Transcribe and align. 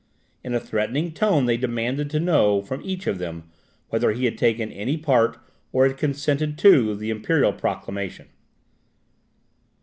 In 0.43 0.55
a 0.55 0.59
threatening 0.59 1.11
tone 1.11 1.45
they 1.45 1.57
demanded 1.57 2.09
to 2.09 2.19
know 2.19 2.63
from 2.63 2.81
each 2.83 3.05
of 3.05 3.19
them, 3.19 3.51
whether 3.89 4.13
he 4.13 4.25
had 4.25 4.35
taken 4.35 4.71
any 4.71 4.97
part, 4.97 5.37
or 5.71 5.87
had 5.87 5.95
consented 5.95 6.57
to, 6.57 6.95
the 6.95 7.11
imperial 7.11 7.53
proclamation. 7.53 8.25